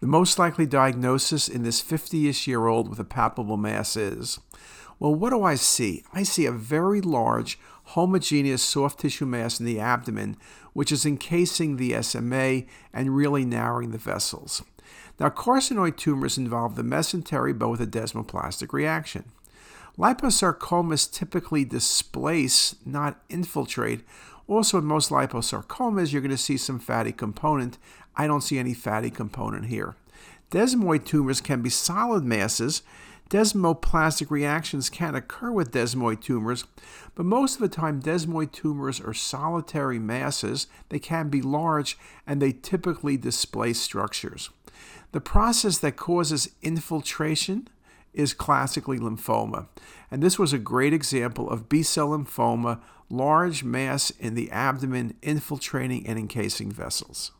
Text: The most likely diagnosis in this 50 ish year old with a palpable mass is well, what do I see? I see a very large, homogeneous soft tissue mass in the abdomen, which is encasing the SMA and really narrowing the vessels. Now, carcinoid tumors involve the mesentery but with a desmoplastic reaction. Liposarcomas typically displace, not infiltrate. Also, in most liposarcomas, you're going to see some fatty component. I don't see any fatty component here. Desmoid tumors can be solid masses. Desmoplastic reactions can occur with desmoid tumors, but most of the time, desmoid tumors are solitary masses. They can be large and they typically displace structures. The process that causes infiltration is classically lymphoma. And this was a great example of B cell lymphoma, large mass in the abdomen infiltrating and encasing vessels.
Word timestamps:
The 0.00 0.06
most 0.06 0.38
likely 0.38 0.64
diagnosis 0.64 1.48
in 1.48 1.64
this 1.64 1.80
50 1.80 2.28
ish 2.28 2.46
year 2.46 2.66
old 2.66 2.88
with 2.88 3.00
a 3.00 3.04
palpable 3.04 3.56
mass 3.56 3.96
is 3.96 4.38
well, 5.00 5.14
what 5.14 5.30
do 5.30 5.44
I 5.44 5.54
see? 5.54 6.02
I 6.12 6.24
see 6.24 6.46
a 6.46 6.52
very 6.52 7.00
large, 7.00 7.58
homogeneous 7.84 8.62
soft 8.62 9.00
tissue 9.00 9.26
mass 9.26 9.60
in 9.60 9.66
the 9.66 9.78
abdomen, 9.78 10.36
which 10.72 10.90
is 10.90 11.06
encasing 11.06 11.76
the 11.76 12.00
SMA 12.02 12.62
and 12.92 13.16
really 13.16 13.44
narrowing 13.44 13.92
the 13.92 13.98
vessels. 13.98 14.62
Now, 15.20 15.28
carcinoid 15.30 15.96
tumors 15.96 16.38
involve 16.38 16.74
the 16.74 16.82
mesentery 16.82 17.56
but 17.56 17.68
with 17.68 17.80
a 17.80 17.86
desmoplastic 17.86 18.72
reaction. 18.72 19.30
Liposarcomas 19.98 21.12
typically 21.12 21.64
displace, 21.64 22.76
not 22.86 23.20
infiltrate. 23.28 24.04
Also, 24.46 24.78
in 24.78 24.84
most 24.84 25.10
liposarcomas, 25.10 26.12
you're 26.12 26.22
going 26.22 26.30
to 26.30 26.38
see 26.38 26.56
some 26.56 26.78
fatty 26.78 27.10
component. 27.10 27.78
I 28.16 28.28
don't 28.28 28.40
see 28.42 28.58
any 28.58 28.74
fatty 28.74 29.10
component 29.10 29.66
here. 29.66 29.96
Desmoid 30.52 31.04
tumors 31.04 31.40
can 31.40 31.62
be 31.62 31.68
solid 31.68 32.24
masses. 32.24 32.82
Desmoplastic 33.28 34.30
reactions 34.30 34.88
can 34.88 35.14
occur 35.14 35.50
with 35.50 35.72
desmoid 35.72 36.22
tumors, 36.22 36.64
but 37.14 37.26
most 37.26 37.56
of 37.56 37.60
the 37.60 37.68
time, 37.68 38.00
desmoid 38.00 38.52
tumors 38.52 39.00
are 39.00 39.12
solitary 39.12 39.98
masses. 39.98 40.66
They 40.88 40.98
can 40.98 41.28
be 41.28 41.42
large 41.42 41.98
and 42.26 42.40
they 42.40 42.52
typically 42.52 43.18
displace 43.18 43.80
structures. 43.80 44.48
The 45.12 45.20
process 45.20 45.76
that 45.78 45.96
causes 45.96 46.50
infiltration 46.62 47.68
is 48.18 48.34
classically 48.34 48.98
lymphoma. 48.98 49.68
And 50.10 50.22
this 50.22 50.38
was 50.38 50.52
a 50.52 50.58
great 50.58 50.92
example 50.92 51.48
of 51.48 51.68
B 51.68 51.82
cell 51.82 52.10
lymphoma, 52.10 52.80
large 53.08 53.64
mass 53.64 54.10
in 54.10 54.34
the 54.34 54.50
abdomen 54.50 55.14
infiltrating 55.22 56.06
and 56.06 56.18
encasing 56.18 56.70
vessels. 56.70 57.30